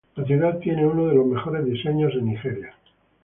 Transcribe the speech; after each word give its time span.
La 0.15 0.25
ciudad 0.25 0.57
tiene 0.57 0.83
uno 0.83 1.05
de 1.09 1.13
los 1.13 1.27
mejores 1.27 1.63
diseños 1.63 2.11
en 2.15 2.25
Nigeria. 2.25 2.73